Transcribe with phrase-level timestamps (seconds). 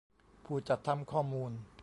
[0.45, 1.51] ผู้จัดทำข้อมูล